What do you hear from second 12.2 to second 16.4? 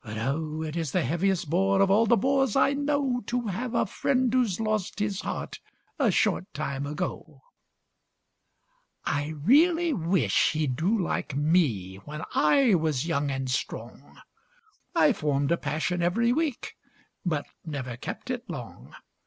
I was young and strong; I formed a passion every